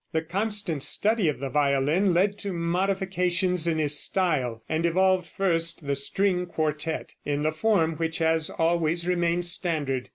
The 0.13 0.23
constant 0.23 0.81
study 0.81 1.27
of 1.27 1.39
the 1.39 1.51
violin 1.51 2.11
led 2.11 2.39
to 2.39 2.51
modifications 2.53 3.67
in 3.67 3.77
his 3.77 3.99
style, 3.99 4.63
and 4.67 4.83
evolved 4.83 5.27
first, 5.27 5.85
the 5.85 5.95
string 5.95 6.47
quartette 6.47 7.13
in 7.23 7.43
the 7.43 7.51
form 7.51 7.97
which 7.97 8.17
has 8.17 8.49
always 8.49 9.07
remained 9.07 9.45
standard. 9.45 10.09